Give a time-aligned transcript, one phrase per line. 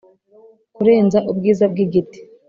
[0.75, 2.19] kurenza ubwiza bw'igiti